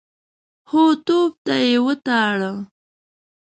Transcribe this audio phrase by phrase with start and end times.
[0.69, 2.51] هو، توپ ته يې وتاړه.